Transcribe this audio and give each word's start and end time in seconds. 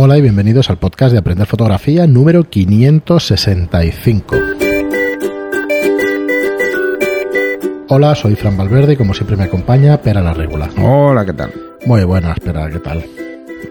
Hola 0.00 0.16
y 0.16 0.20
bienvenidos 0.22 0.70
al 0.70 0.78
podcast 0.78 1.10
de 1.10 1.18
Aprender 1.18 1.48
Fotografía 1.48 2.06
número 2.06 2.44
565. 2.44 4.36
Hola, 7.88 8.14
soy 8.14 8.36
Fran 8.36 8.56
Valverde 8.56 8.92
y 8.92 8.96
como 8.96 9.12
siempre 9.12 9.36
me 9.36 9.42
acompaña 9.42 10.00
Pera 10.00 10.22
la 10.22 10.34
Regula. 10.34 10.70
Hola, 10.80 11.26
¿qué 11.26 11.32
tal? 11.32 11.52
Muy 11.84 12.04
buenas, 12.04 12.38
Pera, 12.38 12.70
¿qué 12.70 12.78
tal? 12.78 13.04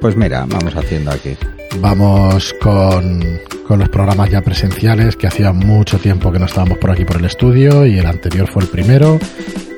Pues 0.01 0.17
mira, 0.17 0.45
vamos 0.45 0.75
haciendo 0.75 1.11
aquí. 1.11 1.37
Vamos 1.81 2.53
con, 2.61 3.39
con 3.67 3.79
los 3.79 3.89
programas 3.89 4.29
ya 4.29 4.41
presenciales, 4.41 5.15
que 5.15 5.27
hacía 5.27 5.53
mucho 5.53 5.97
tiempo 5.99 6.31
que 6.31 6.39
no 6.39 6.45
estábamos 6.45 6.77
por 6.79 6.91
aquí 6.91 7.05
por 7.05 7.17
el 7.17 7.25
estudio 7.25 7.85
y 7.85 7.97
el 7.99 8.05
anterior 8.05 8.47
fue 8.47 8.63
el 8.63 8.69
primero. 8.69 9.19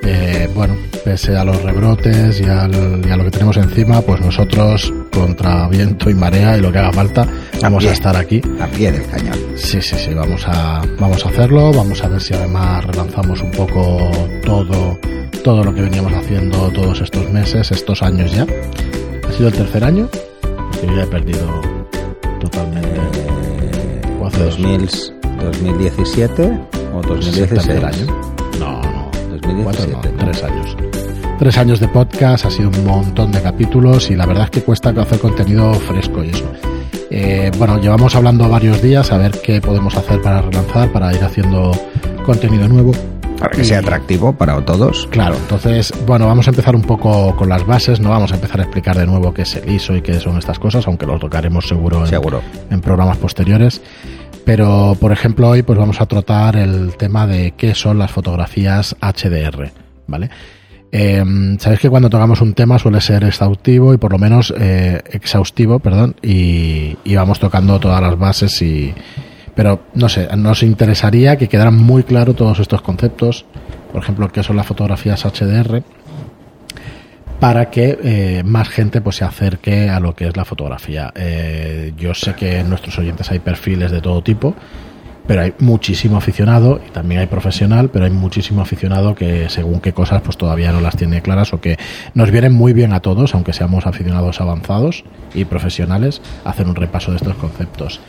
Eh, 0.04 0.50
bueno, 0.56 0.76
pese 1.04 1.36
a 1.36 1.44
los 1.44 1.62
rebrotes 1.62 2.40
y, 2.42 2.46
al- 2.46 3.02
y 3.06 3.12
a 3.12 3.18
lo 3.18 3.26
que 3.26 3.32
tenemos 3.32 3.58
encima, 3.58 4.02
pues 4.02 4.22
nosotros 4.22 4.92
contra 5.14 5.68
viento 5.68 6.10
y 6.10 6.16
marea 6.16 6.58
y 6.58 6.62
lo 6.62 6.72
que 6.72 6.80
haga 6.80 6.94
falta, 6.94 7.28
vamos 7.62 7.86
a 7.86 7.92
estar 7.92 8.16
aquí. 8.16 8.42
A 8.60 8.68
pie 8.68 8.92
del 8.92 9.06
cañón. 9.06 9.38
Sí, 9.56 9.82
sí, 9.82 9.96
sí, 9.98 10.14
vamos 10.14 10.46
a, 10.48 10.82
vamos 11.00 11.26
a 11.26 11.30
hacerlo, 11.30 11.72
vamos 11.74 12.04
a 12.04 12.08
ver 12.08 12.22
si 12.22 12.34
además 12.34 12.86
relanzamos 12.86 13.42
un 13.42 13.52
poco 13.52 14.10
todo, 14.46 14.98
todo 15.44 15.64
lo 15.64 15.74
que 15.76 15.82
veníamos 15.82 16.14
haciendo 16.14 16.70
todos 16.72 17.02
estos 17.02 17.30
meses, 17.32 17.72
estos 17.72 18.02
años 18.02 18.32
ya. 18.34 18.48
¿Ha 19.28 19.32
sido 19.34 19.50
el 19.50 19.54
tercer 19.54 19.84
año? 19.84 20.10
Porque 20.72 20.88
yo 20.88 20.96
ya 20.96 21.04
he 21.04 21.08
perdido 21.08 21.62
totalmente. 22.40 22.90
O 24.22 24.28
hace 24.28 24.44
dos 24.44 24.58
2000, 24.58 24.90
2017 25.42 26.60
o 26.94 27.02
Pues 27.02 27.28
es 27.28 27.38
el 27.38 27.50
2016. 27.50 27.50
tercer 27.50 27.86
año. 27.86 28.06
No, 28.60 28.82
no. 28.82 29.10
2017, 29.32 29.64
Cuatro 29.64 29.86
no, 29.88 29.98
¿no? 29.98 30.18
tres 30.32 30.44
años. 30.44 30.78
Tres 31.40 31.58
años 31.58 31.80
de 31.80 31.88
podcast, 31.88 32.46
ha 32.46 32.52
sido 32.52 32.70
un 32.70 32.86
montón 32.86 33.32
de 33.32 33.42
capítulos 33.42 34.10
y 34.12 34.16
la 34.16 34.26
verdad 34.26 34.46
es 34.46 34.50
que 34.52 34.62
cuesta 34.62 34.90
hacer 34.90 35.20
contenido 35.20 35.74
fresco 35.74 36.24
y 36.24 36.30
eso. 36.30 36.46
Eh, 37.12 37.50
bueno, 37.58 37.80
llevamos 37.80 38.16
hablando 38.16 38.48
varios 38.50 38.82
días 38.82 39.12
a 39.12 39.18
ver 39.18 39.32
qué 39.42 39.62
podemos 39.62 39.96
hacer 39.96 40.22
para 40.22 40.42
relanzar, 40.42 40.92
para 40.92 41.14
ir 41.14 41.24
haciendo 41.24 41.72
contenido 42.26 42.68
nuevo. 42.68 42.92
Para 43.40 43.52
que 43.56 43.64
sea 43.64 43.80
atractivo 43.80 44.34
para 44.34 44.60
todos. 44.66 45.08
Claro, 45.12 45.36
entonces, 45.36 45.94
bueno, 46.06 46.28
vamos 46.28 46.48
a 46.48 46.50
empezar 46.50 46.76
un 46.76 46.82
poco 46.82 47.36
con 47.38 47.48
las 47.48 47.66
bases, 47.66 48.00
no 48.02 48.10
vamos 48.10 48.32
a 48.34 48.36
empezar 48.36 48.60
a 48.60 48.64
explicar 48.64 48.98
de 48.98 49.06
nuevo 49.08 49.34
qué 49.34 49.44
es 49.44 49.56
el 49.56 49.72
ISO 49.72 49.96
y 49.96 50.02
qué 50.02 50.20
son 50.20 50.38
estas 50.38 50.60
cosas, 50.60 50.86
aunque 50.88 51.06
lo 51.06 51.18
tocaremos 51.18 51.68
seguro 51.68 52.02
en, 52.02 52.08
Seguro. 52.08 52.42
en 52.70 52.82
programas 52.82 53.18
posteriores. 53.18 53.82
Pero, 54.46 54.98
por 55.00 55.12
ejemplo, 55.12 55.50
hoy 55.50 55.62
pues 55.64 55.78
vamos 55.80 56.02
a 56.02 56.06
tratar 56.06 56.58
el 56.58 56.98
tema 56.98 57.28
de 57.28 57.52
qué 57.52 57.76
son 57.76 57.98
las 58.00 58.12
fotografías 58.12 58.96
HDR, 59.00 59.72
¿vale? 60.08 60.30
Eh, 60.92 61.24
Sabéis 61.60 61.80
que 61.82 61.90
cuando 61.90 62.10
tocamos 62.10 62.42
un 62.42 62.54
tema 62.54 62.80
suele 62.80 63.00
ser 63.00 63.24
exhaustivo 63.24 63.94
y 63.94 63.98
por 63.98 64.12
lo 64.12 64.18
menos 64.18 64.54
eh, 64.58 65.02
exhaustivo, 65.12 65.80
perdón, 65.80 66.16
y, 66.24 66.98
y 67.04 67.16
vamos 67.16 67.40
tocando 67.40 67.80
todas 67.80 68.02
las 68.02 68.18
bases 68.18 68.62
y... 68.62 68.94
Pero, 69.60 69.82
no 69.94 70.08
sé, 70.08 70.30
nos 70.38 70.64
interesaría 70.64 71.38
que 71.38 71.50
quedaran 71.50 71.76
muy 71.76 72.04
claro 72.04 72.34
todos 72.34 72.60
estos 72.60 72.82
conceptos, 72.82 73.44
por 73.92 74.02
ejemplo, 74.02 74.30
qué 74.30 74.42
son 74.42 74.56
las 74.56 74.66
fotografías 74.66 75.26
HDR, 75.26 75.84
para 77.42 77.70
que 77.70 78.00
eh, 78.02 78.44
más 78.46 78.70
gente 78.70 79.02
pues 79.02 79.18
se 79.18 79.26
acerque 79.26 79.90
a 79.90 80.00
lo 80.00 80.16
que 80.16 80.30
es 80.30 80.38
la 80.38 80.46
fotografía. 80.46 81.12
Eh, 81.14 81.92
yo 81.98 82.14
sé 82.14 82.36
que 82.36 82.60
en 82.60 82.70
nuestros 82.70 82.98
oyentes 83.00 83.30
hay 83.32 83.40
perfiles 83.40 83.92
de 83.92 84.00
todo 84.00 84.24
tipo, 84.24 84.56
pero 85.28 85.42
hay 85.42 85.54
muchísimo 85.60 86.16
aficionado 86.16 86.80
y 86.88 86.92
también 86.92 87.20
hay 87.20 87.28
profesional, 87.28 87.90
pero 87.90 88.06
hay 88.06 88.12
muchísimo 88.12 88.62
aficionado 88.62 89.14
que 89.14 89.50
según 89.50 89.82
qué 89.82 89.92
cosas 89.92 90.22
pues 90.22 90.38
todavía 90.38 90.72
no 90.72 90.80
las 90.80 90.96
tiene 90.96 91.22
claras 91.22 91.52
o 91.52 91.60
que 91.60 91.78
nos 92.14 92.32
vienen 92.32 92.54
muy 92.54 92.72
bien 92.72 92.94
a 92.94 93.02
todos, 93.02 93.36
aunque 93.36 93.52
seamos 93.52 93.86
aficionados 93.86 94.40
avanzados 94.40 95.04
y 95.34 95.44
profesionales, 95.44 96.22
hacer 96.46 96.66
un 96.66 96.76
repaso 96.76 97.12
de 97.12 97.18
estos 97.18 97.36
conceptos. 97.36 98.00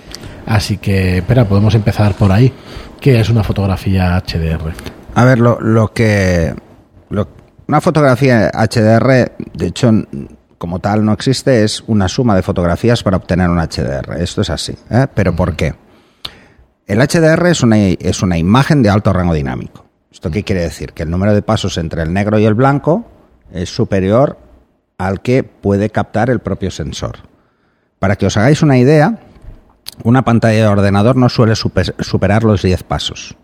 Así 0.51 0.79
que, 0.79 1.19
espera, 1.19 1.45
podemos 1.45 1.77
empezar 1.77 2.15
por 2.15 2.33
ahí. 2.33 2.53
¿Qué 3.01 3.20
es 3.20 3.31
una 3.31 3.45
fotografía 3.45 4.20
HDR? 4.20 4.73
A 5.15 5.25
ver, 5.25 5.39
lo, 5.39 5.61
lo 5.61 5.92
que. 5.92 6.52
una 7.69 7.80
fotografía 7.80 8.51
HDR, 8.51 9.30
de 9.55 9.67
hecho, 9.67 9.92
como 10.58 10.80
tal 10.80 11.05
no 11.05 11.13
existe, 11.13 11.63
es 11.63 11.85
una 11.86 12.08
suma 12.08 12.35
de 12.35 12.42
fotografías 12.42 13.01
para 13.05 13.19
obtener 13.19 13.48
un 13.48 13.58
HDR. 13.58 14.20
Esto 14.20 14.41
es 14.41 14.51
así. 14.51 14.74
¿eh? 14.91 15.07
¿Pero 15.14 15.36
por 15.36 15.55
qué? 15.55 15.73
El 16.85 16.98
HDR 16.98 17.47
es 17.47 17.63
una, 17.63 17.79
es 17.79 18.20
una 18.20 18.36
imagen 18.36 18.83
de 18.83 18.91
alto 18.91 19.13
rango 19.13 19.35
dinámico. 19.35 19.86
¿Esto 20.11 20.33
qué 20.33 20.42
quiere 20.42 20.63
decir? 20.63 20.95
Que 20.95 21.05
el 21.05 21.11
número 21.11 21.33
de 21.33 21.42
pasos 21.42 21.79
entre 21.79 22.03
el 22.03 22.13
negro 22.13 22.41
y 22.41 22.45
el 22.45 22.55
blanco 22.55 23.05
es 23.53 23.69
superior 23.69 24.36
al 24.98 25.23
que 25.23 25.45
puede 25.45 25.91
captar 25.91 26.29
el 26.29 26.41
propio 26.41 26.73
sensor. 26.73 27.19
Para 28.01 28.17
que 28.17 28.27
os 28.27 28.36
hagáis 28.36 28.63
una 28.63 28.79
idea, 28.79 29.20
una 30.02 30.23
pantalla 30.23 30.58
de 30.58 30.67
ordenador 30.67 31.17
no 31.17 31.28
suele 31.28 31.55
super- 31.56 31.95
superar 32.01 32.45
los 32.45 32.62
10 32.62 32.83
pasos. 32.84 33.36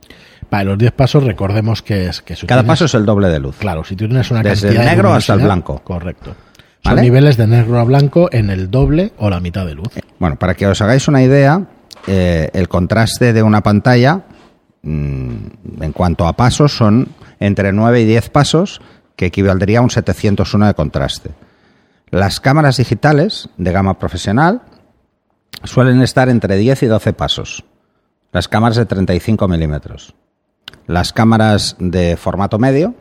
Para 0.48 0.64
los 0.64 0.78
10 0.78 0.92
pasos 0.92 1.24
recordemos 1.24 1.82
que 1.82 2.06
es 2.08 2.22
que 2.22 2.36
si 2.36 2.46
Cada 2.46 2.62
tienes- 2.62 2.68
paso 2.72 2.84
es 2.84 2.94
el 2.94 3.04
doble 3.04 3.28
de 3.28 3.40
luz. 3.40 3.56
Claro, 3.58 3.82
si 3.84 3.96
tú 3.96 4.06
tienes 4.06 4.30
una 4.30 4.42
Desde 4.42 4.68
cantidad 4.68 4.82
el 4.84 4.88
de 4.90 4.94
negro 4.96 5.12
hasta 5.14 5.34
el 5.34 5.40
blanco. 5.40 5.80
Correcto. 5.82 6.34
Son 6.84 6.92
¿Vale? 6.94 7.02
niveles 7.02 7.36
de 7.36 7.46
negro 7.48 7.80
a 7.80 7.84
blanco 7.84 8.28
en 8.30 8.50
el 8.50 8.70
doble 8.70 9.12
o 9.18 9.28
la 9.28 9.40
mitad 9.40 9.66
de 9.66 9.74
luz. 9.74 9.88
Bueno, 10.20 10.36
para 10.36 10.54
que 10.54 10.68
os 10.68 10.80
hagáis 10.80 11.08
una 11.08 11.20
idea, 11.22 11.62
eh, 12.06 12.48
el 12.52 12.68
contraste 12.68 13.32
de 13.32 13.42
una 13.42 13.60
pantalla, 13.62 14.22
mm, 14.82 15.36
en 15.80 15.92
cuanto 15.92 16.26
a 16.28 16.34
pasos, 16.34 16.76
son 16.76 17.08
entre 17.40 17.72
9 17.72 18.00
y 18.02 18.04
10 18.04 18.30
pasos, 18.30 18.80
que 19.16 19.26
equivaldría 19.26 19.80
a 19.80 19.82
un 19.82 19.90
701 19.90 20.66
de 20.68 20.74
contraste. 20.74 21.30
Las 22.10 22.38
cámaras 22.38 22.76
digitales 22.76 23.48
de 23.56 23.72
gama 23.72 23.98
profesional 23.98 24.62
suelen 25.64 26.02
estar 26.02 26.28
entre 26.28 26.56
10 26.56 26.82
y 26.84 26.86
12 26.86 27.12
pasos. 27.12 27.64
Las 28.32 28.48
cámaras 28.48 28.76
de 28.76 28.86
35 28.86 29.48
milímetros. 29.48 30.14
Las 30.86 31.12
cámaras 31.12 31.76
de 31.78 32.16
formato 32.16 32.58
medio 32.58 32.94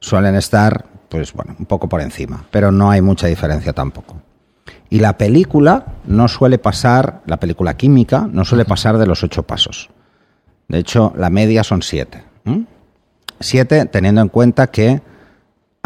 suelen 0.00 0.34
estar, 0.34 0.86
pues 1.08 1.32
bueno, 1.32 1.56
un 1.58 1.66
poco 1.66 1.88
por 1.88 2.00
encima, 2.00 2.44
pero 2.50 2.72
no 2.72 2.90
hay 2.90 3.00
mucha 3.00 3.26
diferencia 3.26 3.72
tampoco. 3.72 4.20
Y 4.90 5.00
la 5.00 5.18
película 5.18 5.86
no 6.06 6.28
suele 6.28 6.58
pasar, 6.58 7.22
la 7.26 7.38
película 7.38 7.76
química 7.76 8.28
no 8.30 8.44
suele 8.44 8.64
pasar 8.64 8.98
de 8.98 9.06
los 9.06 9.22
ocho 9.24 9.42
pasos. 9.42 9.90
De 10.68 10.78
hecho, 10.78 11.12
la 11.16 11.30
media 11.30 11.64
son 11.64 11.82
siete. 11.82 12.24
¿m? 12.44 12.66
Siete, 13.40 13.86
teniendo 13.86 14.20
en 14.20 14.28
cuenta 14.28 14.68
que 14.68 15.00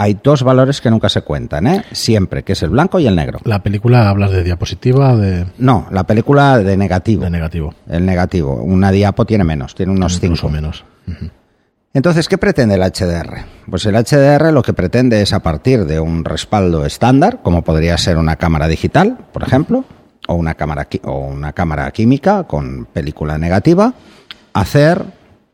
hay 0.02 0.18
dos 0.22 0.42
valores 0.42 0.80
que 0.80 0.90
nunca 0.90 1.10
se 1.10 1.20
cuentan, 1.20 1.66
¿eh? 1.66 1.84
Siempre, 1.92 2.42
que 2.42 2.52
es 2.54 2.62
el 2.62 2.70
blanco 2.70 2.98
y 2.98 3.06
el 3.06 3.14
negro. 3.14 3.38
La 3.44 3.62
película 3.62 4.08
hablas 4.08 4.30
de 4.30 4.42
diapositiva 4.42 5.14
de, 5.14 5.44
No, 5.58 5.86
la 5.90 6.04
película 6.04 6.56
de 6.58 6.76
negativo. 6.76 7.22
de 7.24 7.28
negativo. 7.30 7.74
El 7.86 8.06
negativo. 8.06 8.54
Una 8.54 8.90
diapo 8.90 9.26
tiene 9.26 9.44
menos, 9.44 9.74
tiene 9.74 9.92
unos 9.92 10.14
Incluso 10.22 10.48
cinco. 10.48 10.48
menos. 10.52 10.84
Entonces, 11.92 12.28
¿qué 12.28 12.38
pretende 12.38 12.76
el 12.76 12.82
HDR? 12.82 13.44
Pues 13.68 13.84
el 13.84 13.94
HDR 13.96 14.52
lo 14.52 14.62
que 14.62 14.72
pretende 14.72 15.20
es 15.22 15.32
a 15.32 15.40
partir 15.40 15.84
de 15.86 15.98
un 16.00 16.24
respaldo 16.24 16.86
estándar, 16.86 17.40
como 17.42 17.62
podría 17.62 17.98
ser 17.98 18.16
una 18.16 18.36
cámara 18.36 18.68
digital, 18.68 19.18
por 19.32 19.42
ejemplo, 19.42 19.84
o 20.28 20.34
una 20.34 20.54
cámara, 20.54 20.86
o 21.02 21.26
una 21.26 21.52
cámara 21.52 21.90
química 21.90 22.44
con 22.44 22.86
película 22.86 23.38
negativa, 23.38 23.92
hacer 24.54 25.04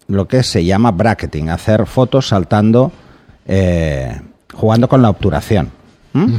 lo 0.08 0.28
que 0.28 0.42
se 0.42 0.64
llama 0.64 0.90
bracketing, 0.92 1.48
hacer 1.48 1.86
fotos 1.86 2.28
saltando, 2.28 2.92
eh, 3.46 4.20
jugando 4.56 4.88
con 4.88 5.02
la 5.02 5.10
obturación, 5.10 5.70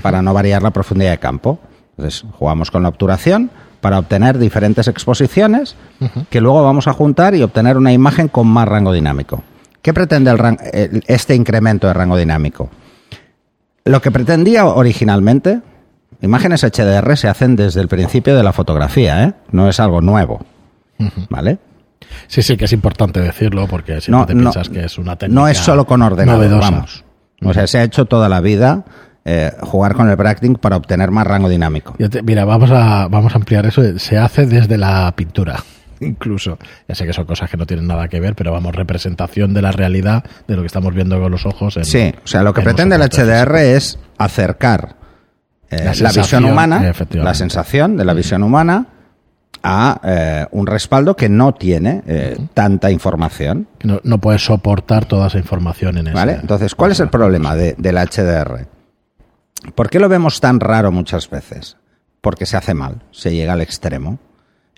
para 0.02 0.22
no 0.22 0.34
variar 0.34 0.64
la 0.64 0.72
profundidad 0.72 1.12
de 1.12 1.20
campo. 1.20 1.60
Entonces, 1.98 2.26
jugamos 2.34 2.72
con 2.72 2.84
la 2.84 2.90
obturación 2.90 3.50
para 3.82 4.00
obtener 4.00 4.38
diferentes 4.40 4.88
exposiciones 4.88 5.76
que 6.30 6.42
luego 6.42 6.64
vamos 6.64 6.88
a 6.88 6.94
juntar 6.94 7.36
y 7.36 7.44
obtener 7.44 7.78
una 7.78 7.94
imagen 7.94 8.28
con 8.28 8.48
más 8.48 8.68
rango 8.68 8.92
dinámico. 8.92 9.44
¿Qué 9.82 9.94
pretende 9.94 10.32
el 10.32 10.38
ran- 10.40 10.58
el- 10.74 11.04
este 11.08 11.36
incremento 11.36 11.88
de 11.88 11.94
rango 11.94 12.18
dinámico? 12.18 12.70
Lo 13.86 14.02
que 14.02 14.12
pretendía 14.12 14.66
originalmente, 14.66 15.62
imágenes 16.22 16.64
HDR 16.64 17.16
se 17.16 17.28
hacen 17.30 17.56
desde 17.56 17.80
el 17.82 17.88
principio 17.88 18.36
de 18.36 18.44
la 18.44 18.52
fotografía, 18.54 19.24
¿eh? 19.24 19.34
no 19.52 19.70
es 19.70 19.80
algo 19.80 20.02
nuevo. 20.02 20.44
¿Vale? 21.30 21.60
Sí, 22.28 22.42
sí, 22.42 22.58
que 22.58 22.66
es 22.66 22.74
importante 22.74 23.20
decirlo 23.22 23.68
porque 23.68 24.02
si 24.02 24.12
No, 24.12 24.20
no, 24.20 24.26
te 24.26 24.34
no, 24.34 24.42
piensas 24.42 24.70
que 24.70 24.84
es 24.84 24.98
una 24.98 25.16
técnica 25.16 25.40
no 25.40 25.48
es 25.48 25.58
solo 25.60 25.86
con 25.86 26.02
ordenador, 26.02 26.44
novedosa. 26.46 26.72
vamos. 26.72 27.04
O 27.44 27.54
sea, 27.54 27.68
se 27.68 27.78
ha 27.80 27.84
hecho 27.84 28.06
toda 28.06 28.30
la 28.30 28.42
vida 28.42 28.84
eh, 29.26 29.52
jugar 29.62 29.94
con 29.94 30.10
el 30.10 30.16
bracketing 30.16 30.56
para 30.56 30.78
obtener 30.78 31.12
más 31.12 31.28
rango 31.28 31.50
dinámico. 31.50 31.96
Te- 32.10 32.22
mira, 32.24 32.46
vamos 32.46 32.72
a, 32.72 33.08
vamos 33.10 33.34
a 33.34 33.38
ampliar 33.38 33.66
eso. 33.66 33.82
Se 34.00 34.18
hace 34.18 34.46
desde 34.46 34.78
la 34.78 35.14
pintura, 35.16 35.64
incluso. 36.00 36.58
Ya 36.88 36.96
sé 36.96 37.06
que 37.06 37.14
son 37.14 37.26
cosas 37.26 37.50
que 37.50 37.58
no 37.58 37.66
tienen 37.66 37.88
nada 37.88 38.08
que 38.08 38.20
ver, 38.20 38.36
pero 38.36 38.52
vamos, 38.52 38.76
representación 38.76 39.54
de 39.54 39.62
la 39.62 39.72
realidad, 39.72 40.24
de 40.48 40.56
lo 40.56 40.62
que 40.62 40.68
estamos 40.68 40.94
viendo 40.94 41.20
con 41.20 41.32
los 41.32 41.46
ojos. 41.46 41.78
En, 41.78 41.86
Sí, 41.86 42.14
o 42.24 42.28
sea, 42.28 42.42
lo 42.44 42.54
que 42.54 42.62
en 42.62 42.66
pretende 42.66 42.96
el. 42.96 43.02
HDR 43.04 43.56
es 43.58 44.00
acercar 44.18 44.96
eh, 45.70 45.92
La 46.02 46.12
visión 46.12 46.46
humana, 46.46 46.94
la 47.12 47.34
sensación 47.34 47.98
de 47.98 48.06
la 48.06 48.14
visión 48.14 48.42
humana 48.44 48.86
a 49.70 50.00
eh, 50.04 50.46
un 50.52 50.66
respaldo 50.66 51.16
que 51.16 51.28
no 51.30 51.54
tiene 51.54 52.02
eh, 52.08 52.38
tanta 52.54 52.90
información. 52.90 53.68
Que 53.78 53.88
No, 53.88 54.00
no 54.04 54.18
puedes 54.20 54.46
soportar 54.46 55.06
toda 55.06 55.28
esa 55.28 55.38
información 55.40 55.98
en 55.98 56.14
¿Vale? 56.14 56.34
ese- 56.34 56.42
Entonces, 56.42 56.74
¿cuál 56.76 56.92
es 56.94 57.00
el 57.02 57.10
problema 57.10 57.56
de- 57.56 57.76
del 57.78 57.98
HDR? 57.98 58.66
¿Por 59.76 59.90
qué 59.90 60.00
lo 60.00 60.08
vemos 60.10 60.40
tan 60.40 60.60
raro 60.60 60.92
muchas 60.92 61.30
veces? 61.30 61.78
porque 62.20 62.46
se 62.48 62.58
hace 62.58 62.74
mal, 62.74 63.04
se 63.12 63.34
llega 63.34 63.54
al 63.54 63.62
extremo. 63.62 64.20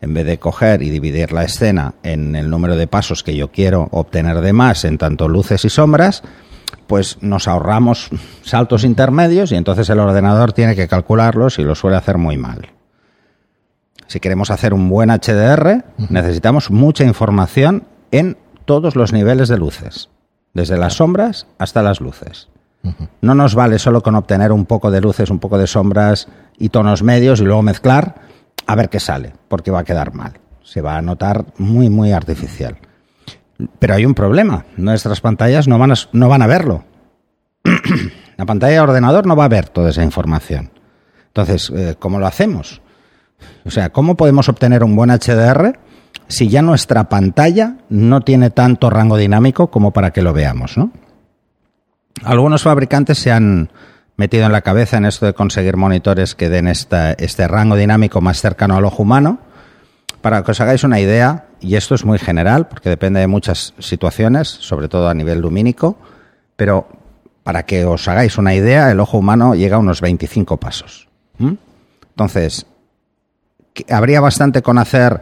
En 0.01 0.13
vez 0.13 0.25
de 0.25 0.37
coger 0.37 0.83
y 0.83 0.89
dividir 0.91 1.31
la 1.31 1.43
escena 1.45 1.95
en 2.03 2.35
el 2.35 2.49
número 2.49 2.75
de 2.75 2.85
pasos 2.85 3.23
que 3.23 3.35
yo 3.35 3.49
quiero 3.51 3.87
obtener 3.91 4.41
de 4.41 4.53
más 4.53 4.85
en 4.85 4.97
tanto 4.99 5.27
luces 5.27 5.65
y 5.65 5.69
sombras, 5.69 6.21
pues 6.85 7.17
nos 7.21 7.47
ahorramos 7.47 8.09
saltos 8.43 8.83
intermedios 8.83 9.51
y 9.51 9.55
entonces 9.55 9.89
el 9.89 9.99
ordenador 9.99 10.53
tiene 10.53 10.75
que 10.75 10.87
calcularlos 10.87 11.57
y 11.59 11.63
lo 11.63 11.73
suele 11.75 11.97
hacer 11.97 12.17
muy 12.17 12.37
mal. 12.37 12.69
Si 14.09 14.19
queremos 14.19 14.49
hacer 14.49 14.73
un 14.73 14.89
buen 14.89 15.11
HDR, 15.11 15.85
necesitamos 16.09 16.71
mucha 16.71 17.03
información 17.03 17.83
en 18.09 18.37
todos 18.65 18.95
los 18.95 19.13
niveles 19.13 19.49
de 19.49 19.57
luces, 19.59 20.09
desde 20.55 20.77
las 20.77 20.95
sombras 20.95 21.45
hasta 21.59 21.83
las 21.83 22.01
luces. 22.01 22.49
No 23.21 23.35
nos 23.35 23.53
vale 23.53 23.77
solo 23.77 24.01
con 24.01 24.15
obtener 24.15 24.51
un 24.51 24.65
poco 24.65 24.89
de 24.89 24.99
luces, 24.99 25.29
un 25.29 25.37
poco 25.37 25.59
de 25.59 25.67
sombras 25.67 26.27
y 26.57 26.69
tonos 26.69 27.03
medios 27.03 27.39
y 27.39 27.43
luego 27.43 27.61
mezclar 27.61 28.15
a 28.65 28.75
ver 28.75 28.89
qué 28.89 28.99
sale, 28.99 29.33
porque 29.47 29.69
va 29.69 29.81
a 29.81 29.83
quedar 29.83 30.15
mal. 30.15 30.39
Se 30.63 30.81
va 30.81 30.97
a 30.97 31.03
notar 31.03 31.45
muy, 31.59 31.91
muy 31.91 32.11
artificial. 32.11 32.77
Pero 33.77 33.93
hay 33.93 34.07
un 34.07 34.15
problema. 34.15 34.65
Nuestras 34.75 35.21
pantallas 35.21 35.67
no 35.67 35.77
van 35.77 35.91
a, 35.91 35.95
no 36.13 36.29
van 36.29 36.41
a 36.41 36.47
verlo. 36.47 36.83
La 38.37 38.47
pantalla 38.47 38.73
de 38.73 38.79
ordenador 38.79 39.27
no 39.27 39.35
va 39.35 39.45
a 39.45 39.49
ver 39.49 39.69
toda 39.69 39.91
esa 39.91 40.03
información. 40.03 40.71
Entonces, 41.27 41.71
eh, 41.75 41.95
¿cómo 41.99 42.17
lo 42.17 42.25
hacemos? 42.25 42.81
O 43.65 43.71
sea, 43.71 43.89
¿cómo 43.89 44.15
podemos 44.15 44.49
obtener 44.49 44.83
un 44.83 44.95
buen 44.95 45.09
HDR 45.09 45.79
si 46.27 46.47
ya 46.47 46.61
nuestra 46.61 47.09
pantalla 47.09 47.77
no 47.89 48.21
tiene 48.21 48.49
tanto 48.49 48.89
rango 48.89 49.17
dinámico 49.17 49.71
como 49.71 49.91
para 49.91 50.11
que 50.11 50.21
lo 50.21 50.33
veamos, 50.33 50.77
¿no? 50.77 50.91
Algunos 52.23 52.63
fabricantes 52.63 53.17
se 53.19 53.31
han 53.31 53.71
metido 54.17 54.45
en 54.45 54.51
la 54.51 54.61
cabeza 54.61 54.97
en 54.97 55.05
esto 55.05 55.25
de 55.25 55.33
conseguir 55.33 55.77
monitores 55.77 56.35
que 56.35 56.49
den 56.49 56.67
este 56.67 57.47
rango 57.47 57.75
dinámico 57.75 58.21
más 58.21 58.41
cercano 58.41 58.75
al 58.75 58.85
ojo 58.85 59.03
humano. 59.03 59.39
Para 60.21 60.43
que 60.43 60.51
os 60.51 60.59
hagáis 60.59 60.83
una 60.83 60.99
idea, 60.99 61.45
y 61.61 61.75
esto 61.75 61.95
es 61.95 62.03
muy 62.03 62.19
general 62.19 62.67
porque 62.67 62.89
depende 62.89 63.21
de 63.21 63.27
muchas 63.27 63.73
situaciones, 63.79 64.49
sobre 64.49 64.89
todo 64.89 65.07
a 65.07 65.13
nivel 65.13 65.39
lumínico, 65.39 65.97
pero 66.57 66.89
para 67.43 67.63
que 67.63 67.85
os 67.85 68.05
hagáis 68.09 68.37
una 68.37 68.53
idea, 68.53 68.91
el 68.91 68.99
ojo 68.99 69.17
humano 69.17 69.55
llega 69.55 69.77
a 69.77 69.79
unos 69.79 70.01
25 70.01 70.57
pasos. 70.57 71.07
Entonces, 71.39 72.65
habría 73.89 74.21
bastante 74.21 74.61
con 74.61 74.77
hacer, 74.77 75.21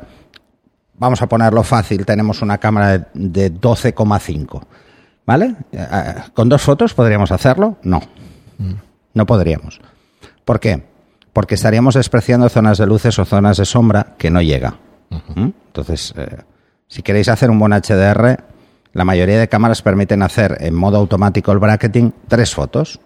vamos 0.96 1.22
a 1.22 1.28
ponerlo 1.28 1.64
fácil, 1.64 2.06
tenemos 2.06 2.42
una 2.42 2.58
cámara 2.58 3.10
de 3.14 3.54
12,5 3.54 4.62
¿Vale? 5.28 5.56
Eh, 5.74 5.86
eh, 5.92 6.16
¿Con 6.34 6.48
dos 6.48 6.62
fotos 6.62 6.94
podríamos 6.94 7.32
hacerlo? 7.32 7.78
No. 7.84 8.02
No 9.14 9.26
podríamos. 9.26 9.82
¿Por 10.46 10.60
qué? 10.60 10.84
Porque 11.34 11.56
estaríamos 11.56 11.96
despreciando 11.96 12.48
zonas 12.48 12.78
de 12.78 12.88
luces 12.88 13.20
o 13.20 13.26
zonas 13.26 13.58
de 13.58 13.66
sombra 13.66 14.16
que 14.18 14.32
no 14.32 14.42
llega. 14.42 14.76
¿Mm? 15.10 15.50
Entonces, 15.68 16.14
eh, 16.16 16.38
si 16.88 17.04
queréis 17.04 17.28
hacer 17.28 17.52
un 17.52 17.60
buen 17.60 17.74
HDR, 17.74 18.42
la 18.94 19.04
mayoría 19.04 19.38
de 19.38 19.50
cámaras 19.50 19.82
permiten 19.82 20.24
hacer 20.24 20.58
en 20.62 20.74
modo 20.74 20.98
automático 20.98 21.52
el 21.52 21.60
bracketing 21.60 22.14
tres 22.30 22.56
fotos. 22.56 23.02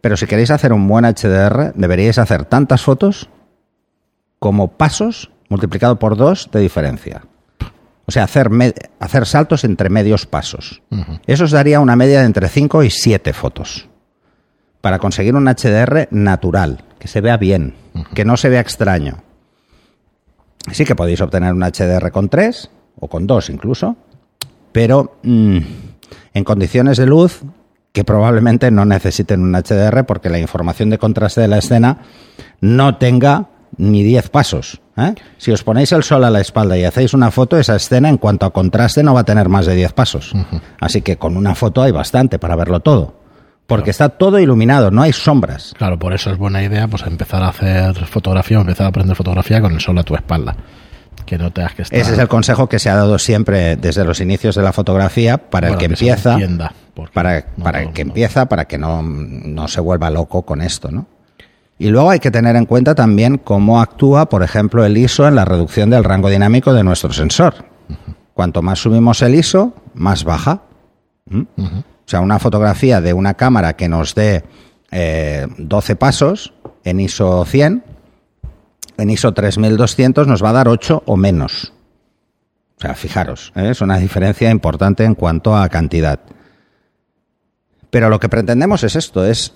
Pero 0.00 0.16
si 0.16 0.26
queréis 0.26 0.52
hacer 0.52 0.72
un 0.72 0.86
buen 0.86 1.04
HDR, 1.04 1.72
deberíais 1.74 2.18
hacer 2.18 2.44
tantas 2.44 2.82
fotos 2.82 3.28
como 4.38 4.68
pasos 4.68 5.30
multiplicado 5.48 5.98
por 5.98 6.16
dos 6.16 6.48
de 6.52 6.60
diferencia. 6.60 7.22
O 8.06 8.12
sea, 8.12 8.24
hacer, 8.24 8.50
hacer 9.00 9.26
saltos 9.26 9.64
entre 9.64 9.90
medios 9.90 10.26
pasos. 10.26 10.82
Eso 11.26 11.44
os 11.44 11.50
daría 11.50 11.80
una 11.80 11.96
media 11.96 12.20
de 12.20 12.26
entre 12.26 12.48
5 12.48 12.84
y 12.84 12.90
7 12.90 13.32
fotos. 13.32 13.88
Para 14.80 15.00
conseguir 15.00 15.34
un 15.34 15.46
HDR 15.46 16.08
natural, 16.12 16.84
que 17.00 17.08
se 17.08 17.20
vea 17.20 17.36
bien, 17.36 17.74
que 18.14 18.24
no 18.24 18.36
se 18.36 18.48
vea 18.48 18.60
extraño. 18.60 19.24
Sí 20.70 20.84
que 20.84 20.94
podéis 20.94 21.20
obtener 21.20 21.52
un 21.52 21.62
HDR 21.62 22.12
con 22.12 22.28
3 22.28 22.70
o 23.00 23.08
con 23.08 23.26
2 23.26 23.50
incluso, 23.50 23.96
pero 24.70 25.18
mm, 25.22 25.58
en 26.34 26.44
condiciones 26.44 26.98
de 26.98 27.06
luz 27.06 27.42
que 27.92 28.04
probablemente 28.04 28.70
no 28.70 28.84
necesiten 28.84 29.42
un 29.42 29.52
HDR 29.52 30.04
porque 30.04 30.30
la 30.30 30.38
información 30.38 30.90
de 30.90 30.98
contraste 30.98 31.40
de 31.40 31.48
la 31.48 31.58
escena 31.58 31.98
no 32.60 32.98
tenga 32.98 33.48
ni 33.78 34.02
10 34.02 34.30
pasos. 34.30 34.80
¿eh? 34.96 35.14
Si 35.38 35.52
os 35.52 35.62
ponéis 35.62 35.92
el 35.92 36.02
sol 36.02 36.24
a 36.24 36.30
la 36.30 36.40
espalda 36.40 36.76
y 36.76 36.84
hacéis 36.84 37.14
una 37.14 37.30
foto, 37.30 37.58
esa 37.58 37.76
escena 37.76 38.08
en 38.08 38.18
cuanto 38.18 38.46
a 38.46 38.52
contraste 38.52 39.02
no 39.02 39.14
va 39.14 39.20
a 39.20 39.24
tener 39.24 39.48
más 39.48 39.66
de 39.66 39.74
10 39.74 39.92
pasos. 39.92 40.32
Así 40.80 41.02
que 41.02 41.16
con 41.16 41.36
una 41.36 41.54
foto 41.54 41.82
hay 41.82 41.92
bastante 41.92 42.38
para 42.38 42.56
verlo 42.56 42.80
todo. 42.80 43.14
Porque 43.66 43.90
está 43.90 44.10
todo 44.10 44.38
iluminado, 44.38 44.92
no 44.92 45.02
hay 45.02 45.12
sombras. 45.12 45.74
Claro, 45.76 45.98
por 45.98 46.14
eso 46.14 46.30
es 46.30 46.38
buena 46.38 46.62
idea 46.62 46.86
pues 46.86 47.02
empezar 47.02 47.42
a 47.42 47.48
hacer 47.48 47.96
fotografía 48.06 48.58
o 48.58 48.60
empezar 48.60 48.86
a 48.86 48.88
aprender 48.90 49.16
fotografía 49.16 49.60
con 49.60 49.72
el 49.72 49.80
sol 49.80 49.98
a 49.98 50.04
tu 50.04 50.14
espalda. 50.14 50.56
Que 51.24 51.36
no 51.36 51.50
tengas 51.50 51.74
que 51.74 51.82
estar... 51.82 51.98
Ese 51.98 52.12
es 52.12 52.18
el 52.20 52.28
consejo 52.28 52.68
que 52.68 52.78
se 52.78 52.88
ha 52.88 52.94
dado 52.94 53.18
siempre 53.18 53.74
desde 53.74 54.04
los 54.04 54.20
inicios 54.20 54.54
de 54.54 54.62
la 54.62 54.72
fotografía 54.72 55.38
para 55.38 55.70
el 55.70 55.76
que, 55.76 55.86
empieza. 55.86 56.38
para, 57.12 57.46
para 57.60 57.82
el 57.82 57.92
que 57.92 58.02
empieza, 58.02 58.46
para 58.46 58.66
que 58.66 58.78
no, 58.78 59.02
no 59.02 59.66
se 59.66 59.80
vuelva 59.80 60.10
loco 60.10 60.42
con 60.42 60.62
esto, 60.62 60.92
¿no? 60.92 61.08
Y 61.78 61.88
luego 61.88 62.10
hay 62.10 62.20
que 62.20 62.30
tener 62.30 62.56
en 62.56 62.64
cuenta 62.64 62.94
también 62.94 63.38
cómo 63.38 63.80
actúa, 63.80 64.28
por 64.28 64.42
ejemplo, 64.42 64.84
el 64.84 64.96
ISO 64.96 65.28
en 65.28 65.34
la 65.34 65.44
reducción 65.44 65.90
del 65.90 66.04
rango 66.04 66.30
dinámico 66.30 66.72
de 66.72 66.82
nuestro 66.82 67.12
sensor. 67.12 67.66
Cuanto 68.32 68.62
más 68.62 68.78
subimos 68.78 69.20
el 69.22 69.34
ISO, 69.34 69.74
más 69.94 70.24
baja. 70.24 70.62
¿Mm? 71.26 71.42
O 71.56 72.08
sea, 72.08 72.20
una 72.20 72.38
fotografía 72.38 73.00
de 73.00 73.12
una 73.12 73.34
cámara 73.34 73.74
que 73.74 73.88
nos 73.88 74.14
dé 74.14 74.44
12 74.90 75.92
eh, 75.92 75.96
pasos 75.96 76.54
en 76.84 77.00
ISO 77.00 77.44
100, 77.44 77.84
en 78.98 79.10
ISO 79.10 79.34
3200 79.34 80.26
nos 80.26 80.42
va 80.42 80.50
a 80.50 80.54
dar 80.54 80.68
8 80.68 81.02
o 81.04 81.16
menos. 81.16 81.72
O 82.78 82.80
sea, 82.80 82.94
fijaros, 82.94 83.52
¿eh? 83.56 83.70
es 83.70 83.80
una 83.80 83.98
diferencia 83.98 84.50
importante 84.50 85.04
en 85.04 85.14
cuanto 85.14 85.56
a 85.56 85.68
cantidad. 85.68 86.20
Pero 87.90 88.08
lo 88.08 88.20
que 88.20 88.28
pretendemos 88.28 88.84
es 88.84 88.96
esto, 88.96 89.24
es 89.24 89.54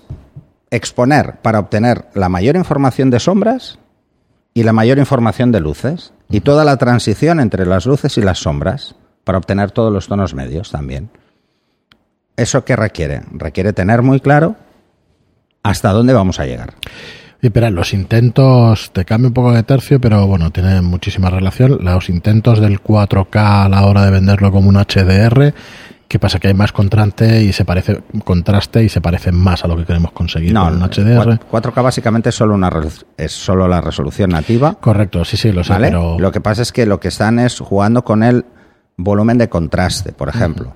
exponer 0.71 1.35
para 1.41 1.59
obtener 1.59 2.05
la 2.15 2.29
mayor 2.29 2.55
información 2.55 3.09
de 3.09 3.19
sombras 3.19 3.77
y 4.53 4.63
la 4.63 4.73
mayor 4.73 4.97
información 4.97 5.51
de 5.51 5.59
luces 5.59 6.13
y 6.29 6.41
toda 6.41 6.63
la 6.63 6.77
transición 6.77 7.39
entre 7.39 7.65
las 7.65 7.85
luces 7.85 8.17
y 8.17 8.21
las 8.21 8.39
sombras 8.39 8.95
para 9.23 9.37
obtener 9.37 9.71
todos 9.71 9.93
los 9.93 10.07
tonos 10.07 10.33
medios 10.33 10.71
también. 10.71 11.09
¿Eso 12.37 12.65
qué 12.65 12.75
requiere? 12.75 13.21
Requiere 13.31 13.73
tener 13.73 14.01
muy 14.01 14.19
claro 14.19 14.55
hasta 15.63 15.91
dónde 15.91 16.13
vamos 16.13 16.39
a 16.39 16.45
llegar. 16.45 16.73
Y 17.41 17.47
espera, 17.47 17.69
los 17.69 17.93
intentos, 17.93 18.91
te 18.93 19.03
cambio 19.03 19.29
un 19.29 19.33
poco 19.33 19.51
de 19.51 19.63
tercio, 19.63 19.99
pero 19.99 20.27
bueno, 20.27 20.51
tiene 20.51 20.81
muchísima 20.81 21.29
relación. 21.29 21.79
Los 21.81 22.09
intentos 22.09 22.59
del 22.59 22.81
4K 22.81 23.65
a 23.65 23.69
la 23.69 23.85
hora 23.85 24.05
de 24.05 24.11
venderlo 24.11 24.51
como 24.51 24.69
un 24.69 24.75
HDR 24.75 25.53
¿Qué 26.11 26.19
pasa? 26.19 26.39
Que 26.39 26.49
hay 26.49 26.53
más 26.53 26.73
contraste 26.73 27.41
y 27.41 27.53
se 27.53 27.63
parece 27.63 28.01
contraste 28.25 28.83
y 28.83 28.89
se 28.89 28.99
parece 28.99 29.31
más 29.31 29.63
a 29.63 29.69
lo 29.69 29.77
que 29.77 29.85
queremos 29.85 30.11
conseguir 30.11 30.51
no, 30.51 30.65
con 30.65 30.73
un 30.73 30.81
HDR. 30.81 31.39
4K 31.49 31.81
básicamente 31.81 32.27
es 32.27 32.35
solo, 32.35 32.53
una, 32.53 32.69
es 33.15 33.31
solo 33.31 33.65
la 33.65 33.79
resolución 33.79 34.31
nativa. 34.31 34.73
Correcto, 34.73 35.23
sí, 35.23 35.37
sí, 35.37 35.53
lo 35.53 35.63
sé. 35.63 35.73
Pero... 35.79 36.19
Lo 36.19 36.33
que 36.33 36.41
pasa 36.41 36.63
es 36.63 36.73
que 36.73 36.85
lo 36.85 36.99
que 36.99 37.07
están 37.07 37.39
es 37.39 37.61
jugando 37.61 38.03
con 38.03 38.23
el 38.23 38.43
volumen 38.97 39.37
de 39.37 39.47
contraste, 39.47 40.11
por 40.11 40.27
ejemplo. 40.27 40.73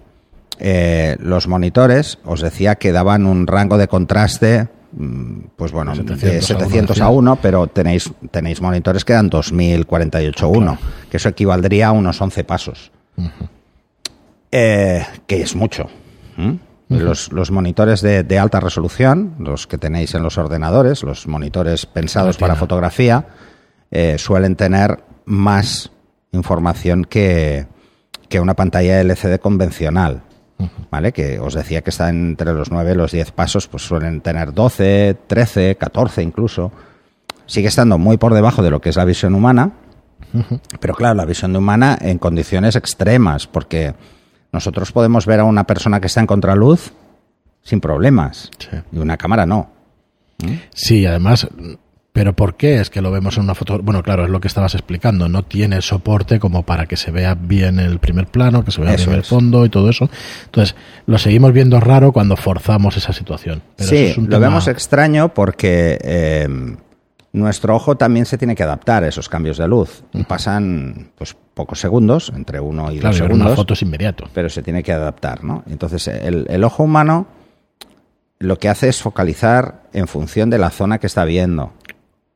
Eh, 0.57 1.17
los 1.19 1.49
monitores, 1.49 2.17
os 2.23 2.39
decía 2.39 2.75
que 2.75 2.93
daban 2.93 3.25
un 3.25 3.45
rango 3.45 3.77
de 3.77 3.89
contraste 3.89 4.69
mm, 4.93 5.39
pues 5.57 5.73
bueno, 5.73 5.93
de 5.95 6.41
700, 6.41 7.01
a 7.01 7.09
1, 7.09 7.39
pero 7.41 7.67
tenéis, 7.67 8.09
tenéis 8.31 8.61
monitores 8.61 9.03
que 9.03 9.11
dan 9.11 9.29
2048 9.29 10.45
a 10.45 10.47
1, 10.47 10.77
que 11.11 11.17
eso 11.17 11.27
equivaldría 11.27 11.87
a 11.87 11.91
unos 11.91 12.21
11 12.21 12.45
pasos. 12.45 12.91
Eh, 14.57 15.05
que 15.27 15.41
es 15.41 15.53
mucho. 15.53 15.89
los, 16.87 17.51
monitores 17.51 17.99
de, 18.01 18.39
alta 18.39 18.61
resolución, 18.61 19.35
los 19.37 19.67
que 19.67 19.77
tenéis 19.77 20.15
en 20.15 20.23
los 20.23 20.37
ordenadores, 20.37 21.03
los 21.03 21.27
monitores 21.27 21.85
pensados 21.85 22.37
para 22.37 22.55
fotografía, 22.55 23.27
eh, 23.91 24.15
suelen 24.17 24.55
tener 24.55 25.03
más 25.25 25.91
información 26.31 27.03
que, 27.03 27.67
que, 28.29 28.39
una 28.39 28.53
pantalla 28.53 29.01
LCD 29.01 29.39
convencional. 29.39 30.21
¿Vale? 30.89 31.11
Que 31.11 31.37
os 31.37 31.53
decía 31.53 31.81
que 31.81 31.89
está 31.89 32.07
entre 32.07 32.53
los 32.53 32.71
9 32.71 32.93
y 32.93 32.95
los 32.95 33.11
10 33.11 33.33
pasos, 33.33 33.67
pues 33.67 33.83
suelen 33.83 34.21
tener 34.21 34.53
12, 34.53 35.17
13, 35.27 35.75
14 35.75 36.23
incluso. 36.23 36.71
Sigue 37.45 37.67
estando 37.67 37.97
muy 37.97 38.15
por 38.15 38.33
debajo 38.33 38.63
de 38.63 38.69
lo 38.69 38.79
que 38.79 38.87
es 38.87 38.95
la 38.95 39.03
visión 39.03 39.35
humana, 39.35 39.73
pero 40.79 40.93
claro, 40.93 41.15
la 41.15 41.25
visión 41.25 41.53
humana 41.53 41.97
en 41.99 42.19
condiciones 42.19 42.77
extremas, 42.77 43.47
porque 43.47 43.93
nosotros 44.55 44.91
podemos 44.93 45.25
ver 45.25 45.41
a 45.41 45.43
una 45.43 45.65
persona 45.65 45.99
que 45.99 46.07
está 46.07 46.21
en 46.21 46.27
contraluz 46.27 46.93
sin 47.61 47.81
problemas. 47.81 48.49
Y 48.91 48.97
una 48.97 49.17
cámara 49.17 49.45
no. 49.45 49.69
¿Mm? 50.41 50.53
Sí, 50.73 51.05
además, 51.05 51.47
pero 52.13 52.33
¿por 52.33 52.55
qué 52.55 52.79
es 52.79 52.89
que 52.89 53.01
lo 53.01 53.11
vemos 53.11 53.35
en 53.35 53.43
una 53.43 53.53
foto? 53.53 53.79
Bueno, 53.81 54.01
claro, 54.01 54.23
es 54.23 54.29
lo 54.29 54.39
que 54.39 54.47
estabas 54.47 54.73
explicando. 54.73 55.27
No 55.27 55.43
tiene 55.43 55.81
soporte 55.81 56.39
como 56.39 56.63
para 56.63 56.85
que 56.85 56.95
se 56.95 57.11
vea 57.11 57.35
bien 57.35 57.79
el 57.79 57.99
primer 57.99 58.27
plano, 58.27 58.63
que 58.63 58.71
se 58.71 58.79
vea 58.79 58.95
bien 58.95 59.11
el 59.11 59.23
fondo 59.25 59.65
y 59.65 59.69
todo 59.69 59.89
eso. 59.89 60.09
Entonces, 60.45 60.75
lo 61.05 61.17
seguimos 61.17 61.51
viendo 61.51 61.81
raro 61.81 62.13
cuando 62.13 62.37
forzamos 62.37 62.95
esa 62.95 63.11
situación. 63.11 63.61
sí, 63.77 64.13
lo 64.17 64.39
vemos 64.39 64.69
extraño 64.69 65.33
porque 65.33 65.99
eh, 66.01 66.47
nuestro 67.35 67.75
ojo 67.75 67.95
también 67.95 68.25
se 68.25 68.37
tiene 68.37 68.55
que 68.55 68.63
adaptar 68.63 69.03
a 69.03 69.07
esos 69.07 69.29
cambios 69.29 69.57
de 69.57 69.67
luz. 69.67 70.03
Y 70.13 70.23
pasan 70.23 71.11
pues 71.17 71.35
pocos 71.53 71.79
segundos, 71.79 72.31
entre 72.35 72.59
uno 72.59 72.91
y 72.91 72.99
Claro, 72.99 73.09
dos 73.15 73.17
segundos, 73.17 73.47
una 73.47 73.55
foto 73.55 73.73
es 73.73 73.81
inmediato. 73.81 74.27
pero 74.33 74.49
se 74.49 74.61
tiene 74.63 74.81
que 74.83 74.91
adaptar, 74.93 75.43
¿no? 75.43 75.63
Entonces, 75.67 76.07
el, 76.07 76.45
el 76.49 76.63
ojo 76.63 76.83
humano 76.83 77.27
lo 78.39 78.57
que 78.59 78.69
hace 78.69 78.89
es 78.89 79.01
focalizar 79.01 79.83
en 79.93 80.07
función 80.07 80.49
de 80.49 80.57
la 80.57 80.69
zona 80.69 80.99
que 80.99 81.07
está 81.07 81.23
viendo. 81.25 81.71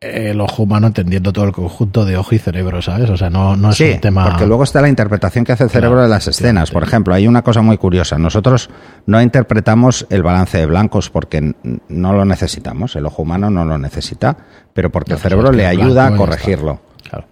El 0.01 0.39
ojo 0.39 0.63
humano 0.63 0.87
entendiendo 0.87 1.33
todo 1.33 1.43
el 1.43 1.51
conjunto 1.51 2.05
de 2.05 2.15
ojo 2.15 2.33
y 2.33 2.37
cerebro, 2.39 2.81
¿sabes? 2.81 3.09
O 3.09 3.17
sea, 3.17 3.29
no, 3.29 3.57
no 3.57 3.71
es 3.71 3.75
Sí, 3.75 3.91
un 3.95 3.99
tema. 3.99 4.23
porque 4.29 4.45
luego 4.47 4.63
está 4.63 4.81
la 4.81 4.87
interpretación 4.87 5.43
que 5.43 5.51
hace 5.51 5.65
el 5.65 5.69
cerebro 5.69 5.97
Claro, 5.97 6.03
de 6.03 6.09
las 6.15 6.25
escenas. 6.25 6.71
Por 6.71 6.83
ejemplo, 6.83 7.13
hay 7.13 7.27
una 7.27 7.41
cosa 7.41 7.61
muy 7.61 7.77
curiosa. 7.77 8.17
Nosotros 8.17 8.69
no 9.07 9.21
interpretamos 9.21 10.07
el 10.09 10.23
balance 10.23 10.57
de 10.57 10.65
blancos 10.67 11.09
porque 11.09 11.53
no 11.89 12.13
lo 12.13 12.23
necesitamos. 12.23 12.95
El 12.95 13.07
ojo 13.07 13.23
humano 13.23 13.49
no 13.49 13.65
lo 13.65 13.77
necesita, 13.77 14.37
pero 14.73 14.89
porque 14.89 15.11
No, 15.11 15.17
el 15.17 15.21
cerebro 15.21 15.51
le 15.51 15.65
ayuda 15.67 16.07
a 16.07 16.15
corregirlo. 16.15 16.79
Claro. 17.09 17.25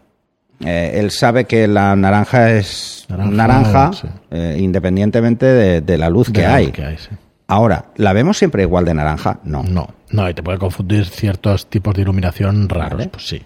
Eh, 0.60 0.92
él 0.96 1.12
sabe 1.12 1.46
que 1.46 1.70
la 1.70 1.96
naranja 1.96 2.52
es 2.52 3.06
Naranja, 3.08 3.32
naranja, 3.32 3.94
sí. 3.94 4.08
eh, 4.32 4.58
independientemente 4.60 5.46
de, 5.46 5.80
de 5.80 5.98
la 5.98 6.10
luz 6.10 6.28
De 6.28 6.34
que 6.34 6.42
la 6.42 6.56
hay. 6.56 6.66
luz 6.66 6.74
que 6.76 6.84
hay, 6.86 6.98
sí. 6.98 7.10
Ahora, 7.48 7.86
¿la 7.96 8.14
vemos 8.14 8.38
siempre 8.38 8.64
igual 8.64 8.86
de 8.86 8.94
naranja? 8.94 9.40
No. 9.44 9.64
No, 9.64 9.88
no, 10.12 10.30
y 10.30 10.34
te 10.34 10.44
puede 10.44 10.58
confundir 10.58 11.06
ciertos 11.06 11.68
tipos 11.70 11.94
de 11.96 12.02
iluminación 12.02 12.68
raros, 12.68 12.98
Vale. 12.98 13.10
pues 13.10 13.28
sí. 13.28 13.42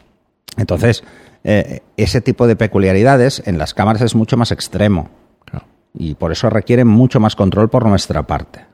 Entonces, 0.57 1.03
eh, 1.43 1.81
ese 1.97 2.19
tipo 2.21 2.47
de 2.47 2.55
peculiaridades 2.55 3.43
en 3.45 3.57
las 3.57 3.73
cámaras 3.73 4.01
es 4.01 4.15
mucho 4.15 4.37
más 4.37 4.51
extremo. 4.51 5.09
Claro. 5.45 5.65
y 5.93 6.15
por 6.15 6.31
eso 6.31 6.49
requiere 6.49 6.85
mucho 6.85 7.19
más 7.19 7.35
control 7.35 7.69
por 7.69 7.85
nuestra 7.85 8.23
parte. 8.23 8.65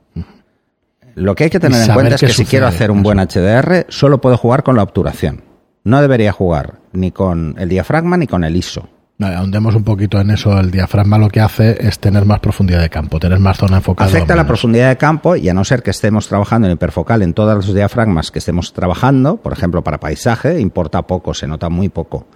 Lo 1.15 1.33
que 1.33 1.45
hay 1.45 1.49
que 1.49 1.59
tener 1.59 1.81
en 1.81 1.93
cuenta 1.95 2.15
es 2.15 2.21
que 2.21 2.29
si 2.29 2.45
quiero 2.45 2.67
hacer 2.67 2.91
un 2.91 3.01
buen 3.01 3.17
HDR, 3.17 3.87
solo 3.89 4.21
puedo 4.21 4.37
jugar 4.37 4.61
con 4.61 4.75
la 4.75 4.83
obturación. 4.83 5.41
No 5.83 5.99
debería 5.99 6.31
jugar 6.31 6.75
ni 6.93 7.11
con 7.11 7.55
el 7.57 7.69
diafragma 7.69 8.17
ni 8.17 8.27
con 8.27 8.43
el 8.43 8.55
ISO. 8.55 8.87
Vale, 9.19 9.35
ahondemos 9.35 9.73
un 9.73 9.83
poquito 9.83 10.19
en 10.21 10.29
eso. 10.29 10.57
El 10.59 10.69
diafragma 10.69 11.17
lo 11.17 11.27
que 11.29 11.39
hace 11.41 11.75
es 11.87 11.97
tener 11.97 12.25
más 12.25 12.39
profundidad 12.39 12.81
de 12.81 12.89
campo, 12.89 13.19
tener 13.19 13.39
más 13.39 13.57
zona 13.57 13.77
enfocada. 13.77 14.07
Afecta 14.17 14.35
la 14.35 14.45
profundidad 14.47 14.89
de 14.89 14.97
campo 14.97 15.35
y 15.35 15.49
a 15.49 15.53
no 15.55 15.63
ser 15.63 15.81
que 15.81 15.89
estemos 15.89 16.27
trabajando 16.27 16.67
en 16.67 16.73
hiperfocal 16.73 17.23
en 17.23 17.33
todos 17.33 17.55
los 17.55 17.73
diafragmas 17.73 18.29
que 18.29 18.37
estemos 18.39 18.73
trabajando, 18.73 19.37
por 19.37 19.53
ejemplo 19.53 19.83
para 19.83 19.99
paisaje, 19.99 20.59
importa 20.59 21.01
poco, 21.01 21.33
se 21.33 21.47
nota 21.47 21.67
muy 21.69 21.89
poco. 21.89 22.27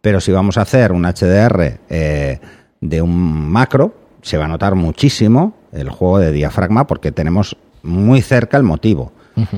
Pero 0.00 0.20
si 0.20 0.30
vamos 0.30 0.58
a 0.58 0.62
hacer 0.62 0.92
un 0.92 1.02
HDR 1.06 1.80
eh, 1.90 2.38
de 2.80 3.02
un 3.02 3.50
macro, 3.50 3.94
se 4.22 4.38
va 4.38 4.44
a 4.44 4.48
notar 4.48 4.76
muchísimo 4.76 5.54
el 5.72 5.90
juego 5.90 6.20
de 6.20 6.30
diafragma 6.30 6.86
porque 6.86 7.10
tenemos 7.10 7.56
muy 7.82 8.22
cerca 8.22 8.56
el 8.56 8.62
motivo. 8.62 9.12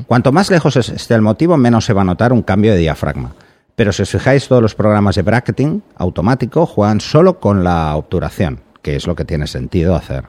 Cuanto 0.07 0.31
más 0.33 0.51
lejos 0.51 0.77
es- 0.77 0.89
esté 0.91 1.15
el 1.15 1.23
motivo, 1.23 1.57
menos 1.59 1.85
se 1.85 1.93
va 1.95 2.03
a 2.03 2.05
notar 2.05 2.33
un 2.33 2.43
cambio 2.43 2.73
de 2.73 2.79
diafragma. 2.79 3.33
Pero 3.81 3.95
si 3.95 4.03
os 4.03 4.11
fijáis, 4.11 4.47
todos 4.47 4.61
los 4.61 4.75
programas 4.75 5.15
de 5.15 5.23
bracketing 5.23 5.81
automático 5.97 6.67
juegan 6.67 7.01
solo 7.01 7.41
con 7.41 7.65
la 7.65 7.97
obturación, 7.97 8.61
que 8.83 8.95
es 8.95 9.07
lo 9.07 9.15
que 9.15 9.25
tiene 9.25 9.47
sentido 9.47 9.95
hacer. 9.95 10.25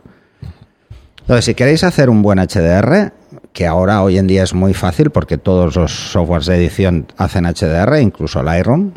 Entonces, 1.19 1.43
si 1.43 1.53
queréis 1.53 1.83
hacer 1.83 2.09
un 2.09 2.21
buen 2.21 2.39
HDR, 2.39 3.11
que 3.51 3.67
ahora 3.67 4.03
hoy 4.03 4.17
en 4.17 4.27
día 4.27 4.43
es 4.43 4.53
muy 4.53 4.73
fácil 4.73 5.09
porque 5.09 5.37
todos 5.37 5.75
los 5.75 5.91
softwares 5.91 6.45
de 6.45 6.55
edición 6.55 7.07
hacen 7.17 7.43
HDR, 7.43 7.99
incluso 7.99 8.41
Lightroom, 8.41 8.93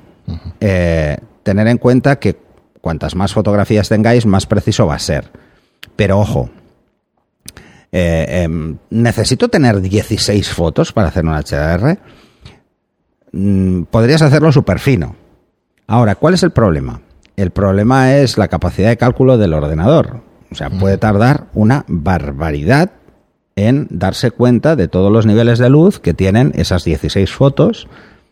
eh, 0.60 1.16
tener 1.42 1.66
en 1.66 1.78
cuenta 1.78 2.20
que 2.20 2.38
cuantas 2.80 3.16
más 3.16 3.32
fotografías 3.32 3.88
tengáis, 3.88 4.24
más 4.24 4.46
preciso 4.46 4.86
va 4.86 4.94
a 4.94 5.00
ser. 5.00 5.32
Pero 5.96 6.20
ojo, 6.20 6.48
eh, 7.90 8.42
em, 8.44 8.78
necesito 8.88 9.48
tener 9.48 9.80
16 9.80 10.48
fotos 10.50 10.92
para 10.92 11.08
hacer 11.08 11.24
un 11.24 11.34
HDR. 11.34 11.98
Mm, 13.36 13.82
podrías 13.90 14.22
hacerlo 14.22 14.52
súper 14.52 14.78
fino. 14.78 15.16
Ahora, 15.88 16.14
¿cuál 16.14 16.34
es 16.34 16.44
el 16.44 16.52
problema? 16.52 17.00
El 17.36 17.50
problema 17.50 18.14
es 18.14 18.38
la 18.38 18.46
capacidad 18.46 18.88
de 18.88 18.96
cálculo 18.96 19.38
del 19.38 19.54
ordenador. 19.54 20.20
O 20.52 20.54
sea, 20.54 20.70
puede 20.70 20.98
tardar 20.98 21.46
una 21.52 21.84
barbaridad 21.88 22.92
en 23.56 23.88
darse 23.90 24.30
cuenta 24.30 24.76
de 24.76 24.86
todos 24.86 25.10
los 25.10 25.26
niveles 25.26 25.58
de 25.58 25.68
luz 25.68 25.98
que 25.98 26.14
tienen 26.14 26.52
esas 26.54 26.84
16 26.84 27.32
fotos 27.32 27.88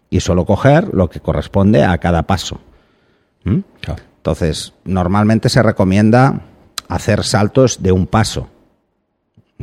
y 0.09 0.21
solo 0.21 0.47
coger 0.47 0.95
lo 0.95 1.11
que 1.11 1.19
corresponde 1.19 1.83
a 1.83 1.99
cada 1.99 2.23
paso. 2.23 2.61
¿Mm? 3.43 3.59
Claro. 3.81 4.03
Entonces, 4.19 4.73
normalmente 4.85 5.49
se 5.49 5.65
recomienda 5.65 6.43
hacer 6.87 7.25
saltos 7.25 7.83
de 7.83 7.91
un 7.91 8.07
paso. 8.07 8.49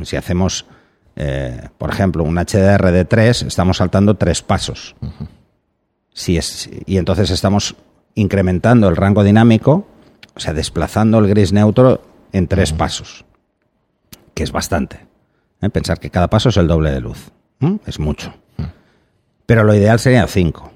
Si 0.02 0.16
hacemos, 0.16 0.66
eh, 1.22 1.68
por 1.76 1.90
ejemplo, 1.90 2.24
un 2.24 2.36
HDR 2.36 2.90
de 2.92 3.04
3, 3.04 3.42
estamos 3.42 3.76
saltando 3.76 4.16
tres 4.16 4.40
pasos. 4.40 4.96
Si 6.14 6.38
es, 6.38 6.70
y 6.86 6.96
entonces 6.96 7.28
estamos 7.28 7.76
incrementando 8.14 8.88
el 8.88 8.96
rango 8.96 9.22
dinámico, 9.22 9.86
o 10.34 10.40
sea, 10.40 10.54
desplazando 10.54 11.18
el 11.18 11.28
gris 11.28 11.52
neutro 11.52 12.00
en 12.32 12.48
tres 12.48 12.72
pasos, 12.72 13.26
que 14.32 14.44
es 14.44 14.50
bastante. 14.50 15.06
¿eh? 15.60 15.68
Pensar 15.68 16.00
que 16.00 16.08
cada 16.08 16.30
paso 16.30 16.48
es 16.48 16.56
el 16.56 16.66
doble 16.66 16.90
de 16.90 17.00
luz. 17.02 17.30
Es 17.84 17.98
mucho. 17.98 18.32
Pero 19.44 19.62
lo 19.62 19.74
ideal 19.74 19.98
sería 19.98 20.26
cinco. 20.26 20.72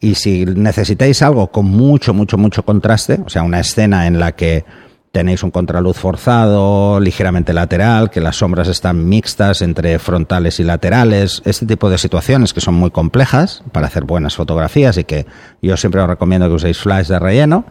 Y 0.00 0.16
si 0.16 0.44
necesitáis 0.44 1.22
algo 1.22 1.50
con 1.50 1.64
mucho, 1.64 2.12
mucho, 2.12 2.36
mucho 2.36 2.62
contraste, 2.62 3.22
o 3.24 3.30
sea, 3.30 3.42
una 3.42 3.60
escena 3.60 4.06
en 4.06 4.20
la 4.20 4.32
que 4.32 4.66
tenéis 5.12 5.42
un 5.42 5.50
contraluz 5.50 5.98
forzado, 5.98 6.98
ligeramente 6.98 7.52
lateral, 7.52 8.10
que 8.10 8.22
las 8.22 8.36
sombras 8.36 8.66
están 8.68 9.06
mixtas 9.08 9.60
entre 9.60 9.98
frontales 9.98 10.58
y 10.58 10.64
laterales, 10.64 11.42
este 11.44 11.66
tipo 11.66 11.90
de 11.90 11.98
situaciones 11.98 12.54
que 12.54 12.62
son 12.62 12.74
muy 12.74 12.90
complejas 12.90 13.62
para 13.72 13.86
hacer 13.86 14.04
buenas 14.04 14.34
fotografías 14.34 14.96
y 14.96 15.04
que 15.04 15.26
yo 15.60 15.76
siempre 15.76 16.00
os 16.00 16.08
recomiendo 16.08 16.48
que 16.48 16.54
uséis 16.54 16.78
flash 16.78 17.08
de 17.08 17.18
relleno 17.18 17.66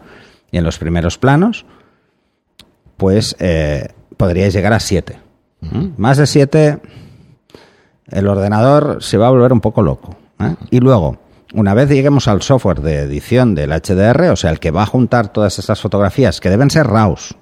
y 0.52 0.58
en 0.58 0.64
los 0.64 0.78
primeros 0.78 1.18
planos, 1.18 1.66
pues 2.96 3.34
eh, 3.40 3.88
podríais 4.16 4.54
llegar 4.54 4.72
a 4.72 4.80
7. 4.80 5.18
Más 5.96 6.18
de 6.18 6.26
7, 6.26 6.78
el 8.08 8.28
ordenador 8.28 8.98
se 9.00 9.16
va 9.16 9.28
a 9.28 9.30
volver 9.30 9.52
un 9.52 9.60
poco 9.60 9.82
loco. 9.82 10.16
¿eh? 10.40 10.54
Y 10.70 10.80
luego, 10.80 11.18
una 11.54 11.74
vez 11.74 11.88
lleguemos 11.88 12.28
al 12.28 12.42
software 12.42 12.80
de 12.80 13.00
edición 13.00 13.54
del 13.54 13.70
HDR, 13.72 14.30
o 14.30 14.36
sea, 14.36 14.50
el 14.50 14.58
que 14.60 14.70
va 14.70 14.82
a 14.82 14.86
juntar 14.86 15.28
todas 15.32 15.58
estas 15.58 15.80
fotografías, 15.80 16.40
que 16.40 16.50
deben 16.50 16.70
ser 16.70 16.86
RAWs, 16.86 17.34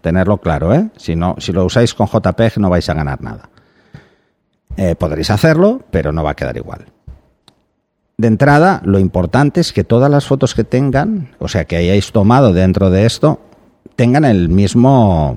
tenerlo 0.00 0.38
claro, 0.38 0.74
¿eh? 0.74 0.88
Si, 0.96 1.14
no, 1.16 1.36
si 1.38 1.52
lo 1.52 1.64
usáis 1.64 1.94
con 1.94 2.06
JPEG 2.08 2.58
no 2.58 2.70
vais 2.70 2.88
a 2.88 2.94
ganar 2.94 3.20
nada. 3.22 3.48
Eh, 4.76 4.94
podréis 4.94 5.30
hacerlo, 5.30 5.82
pero 5.90 6.12
no 6.12 6.22
va 6.22 6.30
a 6.30 6.34
quedar 6.36 6.56
igual. 6.56 6.86
De 8.18 8.28
entrada, 8.28 8.80
lo 8.84 8.98
importante 8.98 9.60
es 9.60 9.72
que 9.72 9.84
todas 9.84 10.10
las 10.10 10.26
fotos 10.26 10.54
que 10.54 10.64
tengan, 10.64 11.30
o 11.38 11.48
sea, 11.48 11.64
que 11.66 11.76
hayáis 11.76 12.12
tomado 12.12 12.52
dentro 12.52 12.90
de 12.90 13.04
esto, 13.06 13.40
tengan 13.94 14.24
el 14.24 14.48
mismo, 14.48 15.36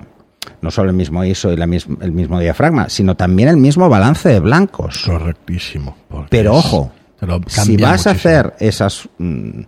no 0.62 0.72
solo 0.72 0.90
el 0.90 0.96
mismo 0.96 1.24
ISO 1.24 1.52
y 1.52 1.58
la 1.58 1.68
mis- 1.68 1.88
el 2.02 2.12
mismo 2.12 2.40
diafragma, 2.40 2.90
sino 2.90 3.16
también 3.16 3.50
el 3.50 3.58
mismo 3.58 3.90
balance 3.90 4.30
de 4.30 4.40
blancos. 4.40 5.04
Correctísimo. 5.06 5.96
Pero 6.30 6.54
ojo, 6.56 6.92
si 7.48 7.78
vas 7.78 8.08
a 8.08 8.12
hacer 8.12 8.54
esas... 8.60 9.08
mm, 9.18 9.62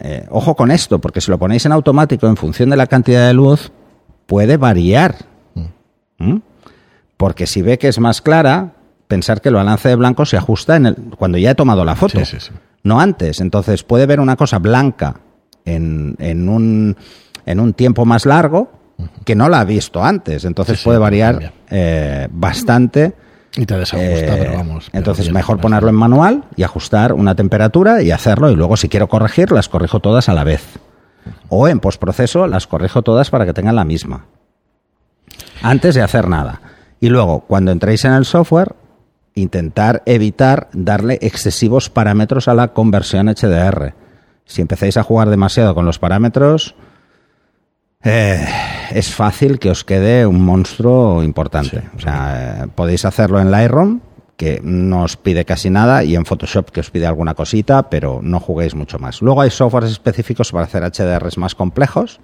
eh, 0.00 0.26
ojo 0.30 0.54
con 0.54 0.70
esto, 0.70 1.00
porque 1.00 1.20
si 1.20 1.30
lo 1.30 1.38
ponéis 1.38 1.66
en 1.66 1.72
automático 1.72 2.28
en 2.28 2.36
función 2.36 2.70
de 2.70 2.76
la 2.76 2.86
cantidad 2.86 3.26
de 3.26 3.34
luz, 3.34 3.72
puede 4.26 4.56
variar. 4.56 5.16
¿Mm? 6.18 6.36
Porque 7.16 7.46
si 7.46 7.62
ve 7.62 7.78
que 7.78 7.88
es 7.88 7.98
más 7.98 8.20
clara, 8.22 8.74
pensar 9.08 9.40
que 9.40 9.48
el 9.48 9.56
balance 9.56 9.88
de 9.88 9.96
blanco 9.96 10.24
se 10.24 10.36
ajusta 10.36 10.76
en 10.76 10.86
el, 10.86 10.94
cuando 11.18 11.36
ya 11.38 11.50
he 11.50 11.54
tomado 11.54 11.84
la 11.84 11.96
foto, 11.96 12.20
Sí, 12.20 12.24
sí, 12.24 12.36
sí. 12.40 12.50
no 12.84 13.00
antes. 13.00 13.40
Entonces 13.40 13.82
puede 13.82 14.06
ver 14.06 14.20
una 14.20 14.36
cosa 14.36 14.58
blanca 14.58 15.20
en, 15.64 16.14
en 16.20 16.48
un, 16.48 16.96
en 17.44 17.58
un 17.60 17.72
tiempo 17.74 18.04
más 18.04 18.24
largo 18.26 18.70
que 19.24 19.34
no 19.34 19.48
la 19.48 19.60
ha 19.60 19.64
visto 19.64 20.02
antes. 20.04 20.44
Entonces 20.44 20.80
puede 20.82 20.98
variar 20.98 21.52
eh, 21.70 22.28
bastante. 22.30 23.14
Y 23.60 23.66
te 23.66 23.76
desajusta, 23.76 24.34
Eh, 24.36 24.36
pero 24.38 24.54
vamos. 24.56 24.88
entonces 24.92 25.32
mejor 25.32 25.58
ponerlo 25.60 25.88
en 25.88 25.96
manual 25.96 26.44
y 26.54 26.62
ajustar 26.62 27.12
una 27.12 27.34
temperatura 27.34 28.02
y 28.02 28.12
hacerlo 28.12 28.50
y 28.50 28.54
luego 28.56 28.76
si 28.76 28.88
quiero 28.88 29.08
corregir 29.08 29.50
las 29.50 29.68
corrijo 29.68 29.98
todas 30.00 30.28
a 30.28 30.34
la 30.34 30.44
vez. 30.44 30.78
O 31.48 31.66
en 31.66 31.80
postproceso 31.80 32.46
las 32.46 32.66
corrijo 32.68 33.02
todas 33.02 33.30
para 33.30 33.44
que 33.46 33.52
tengan 33.52 33.74
la 33.74 33.84
misma. 33.84 34.26
Antes 35.62 35.94
de 35.96 36.02
hacer 36.02 36.28
nada. 36.28 36.60
Y 37.00 37.08
luego, 37.08 37.40
cuando 37.40 37.72
entréis 37.72 38.04
en 38.04 38.12
el 38.12 38.24
software, 38.24 38.74
intentar 39.34 40.02
evitar 40.06 40.68
darle 40.72 41.18
excesivos 41.20 41.90
parámetros 41.90 42.48
a 42.48 42.54
la 42.54 42.68
conversión 42.68 43.28
HDR. 43.28 43.94
Si 44.44 44.62
empezáis 44.62 44.96
a 44.96 45.02
jugar 45.02 45.30
demasiado 45.30 45.74
con 45.74 45.84
los 45.84 45.98
parámetros, 45.98 46.74
eh, 48.02 48.46
es 48.90 49.14
fácil 49.14 49.58
que 49.58 49.70
os 49.70 49.84
quede 49.84 50.26
un 50.26 50.40
monstruo 50.44 51.22
importante. 51.22 51.80
Sí, 51.80 51.86
o 51.96 52.00
sea, 52.00 52.64
eh, 52.64 52.66
podéis 52.74 53.04
hacerlo 53.04 53.40
en 53.40 53.50
Lightroom, 53.50 54.00
que 54.36 54.60
no 54.62 55.02
os 55.02 55.16
pide 55.16 55.44
casi 55.44 55.68
nada, 55.68 56.04
y 56.04 56.14
en 56.14 56.24
Photoshop, 56.24 56.70
que 56.70 56.80
os 56.80 56.90
pide 56.90 57.06
alguna 57.06 57.34
cosita, 57.34 57.90
pero 57.90 58.20
no 58.22 58.38
juguéis 58.38 58.74
mucho 58.74 58.98
más. 58.98 59.20
Luego 59.20 59.42
hay 59.42 59.50
softwares 59.50 59.90
específicos 59.90 60.52
para 60.52 60.64
hacer 60.64 60.84
HDRs 60.84 61.38
más 61.38 61.54
complejos, 61.54 62.20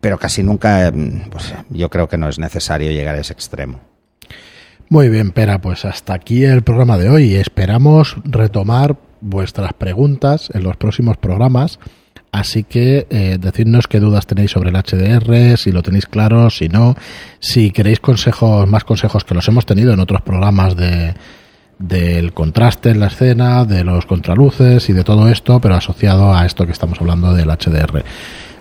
pero 0.00 0.18
casi 0.18 0.42
nunca, 0.42 0.88
eh, 0.88 0.92
pues, 1.30 1.54
yo 1.70 1.88
creo 1.88 2.08
que 2.08 2.18
no 2.18 2.28
es 2.28 2.40
necesario 2.40 2.90
llegar 2.90 3.14
a 3.14 3.20
ese 3.20 3.32
extremo. 3.32 3.78
Muy 4.88 5.08
bien, 5.08 5.30
Pera, 5.30 5.60
pues 5.60 5.84
hasta 5.84 6.12
aquí 6.12 6.44
el 6.44 6.62
programa 6.62 6.98
de 6.98 7.08
hoy. 7.08 7.36
Esperamos 7.36 8.16
retomar 8.24 8.96
vuestras 9.20 9.72
preguntas 9.72 10.50
en 10.52 10.64
los 10.64 10.76
próximos 10.76 11.16
programas. 11.16 11.78
Así 12.32 12.64
que 12.64 13.06
eh, 13.10 13.36
decidnos 13.38 13.86
qué 13.86 14.00
dudas 14.00 14.26
tenéis 14.26 14.52
sobre 14.52 14.70
el 14.70 14.76
HDR, 14.76 15.58
si 15.58 15.70
lo 15.70 15.82
tenéis 15.82 16.06
claro, 16.06 16.48
si 16.48 16.68
no, 16.68 16.96
si 17.40 17.70
queréis 17.70 18.00
consejos, 18.00 18.66
más 18.66 18.84
consejos 18.84 19.24
que 19.24 19.34
los 19.34 19.46
hemos 19.48 19.66
tenido 19.66 19.92
en 19.92 20.00
otros 20.00 20.22
programas 20.22 20.76
de 20.76 21.14
del 21.78 22.32
contraste 22.32 22.90
en 22.90 23.00
la 23.00 23.08
escena, 23.08 23.64
de 23.64 23.82
los 23.82 24.06
contraluces 24.06 24.88
y 24.88 24.92
de 24.92 25.02
todo 25.02 25.28
esto, 25.28 25.60
pero 25.60 25.74
asociado 25.74 26.32
a 26.32 26.46
esto 26.46 26.64
que 26.64 26.72
estamos 26.72 27.00
hablando 27.00 27.34
del 27.34 27.48
HDR. 27.48 28.04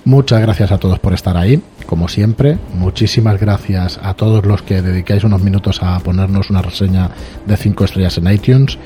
Muchas 0.04 0.42
gracias 0.42 0.72
a 0.72 0.80
todos 0.80 0.98
por 0.98 1.14
estar 1.14 1.38
ahí, 1.38 1.62
como 1.86 2.08
siempre. 2.08 2.58
Muchísimas 2.74 3.40
gracias 3.40 4.00
a 4.02 4.16
todos 4.16 4.46
los 4.48 4.64
que 4.64 4.82
dedicáis 4.82 5.24
unos 5.24 5.44
minutos 5.44 5.84
a 5.84 6.00
ponernos 6.00 6.50
una 6.50 6.64
reseña 6.64 7.12
de 7.46 7.56
5 7.56 7.86
estrellas 7.86 8.18
en 8.18 8.32
iTunes, 8.32 8.80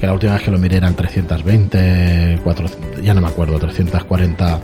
que 0.00 0.06
la 0.06 0.14
última 0.14 0.32
vez 0.32 0.42
que 0.42 0.50
lo 0.50 0.58
miré 0.58 0.78
eran 0.78 0.94
320, 0.94 2.40
400, 2.42 3.02
ya 3.02 3.12
no 3.12 3.20
me 3.20 3.28
acuerdo, 3.28 3.58
340 3.58 4.60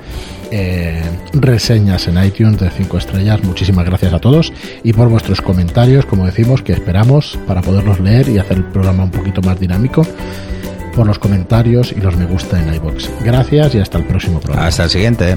eh, 0.50 1.02
reseñas 1.34 2.08
en 2.08 2.24
iTunes 2.24 2.58
de 2.58 2.70
5 2.70 2.96
estrellas. 2.96 3.44
Muchísimas 3.44 3.84
gracias 3.84 4.14
a 4.14 4.18
todos 4.18 4.50
y 4.82 4.94
por 4.94 5.10
vuestros 5.10 5.42
comentarios, 5.42 6.06
como 6.06 6.24
decimos, 6.24 6.62
que 6.62 6.72
esperamos 6.72 7.38
para 7.46 7.60
poderlos 7.60 8.00
leer 8.00 8.30
y 8.30 8.38
hacer 8.38 8.56
el 8.56 8.64
programa 8.64 9.04
un 9.04 9.10
poquito 9.10 9.42
más 9.42 9.60
dinámico 9.60 10.06
por 10.94 11.06
los 11.06 11.18
comentarios 11.18 11.92
y 11.92 12.00
los 12.00 12.16
me 12.16 12.24
gusta 12.24 12.58
en 12.58 12.72
iBox. 12.72 13.10
Gracias 13.22 13.74
y 13.74 13.78
hasta 13.80 13.98
el 13.98 14.06
próximo 14.06 14.40
programa. 14.40 14.68
Hasta 14.68 14.84
el 14.84 14.90
siguiente. 14.90 15.36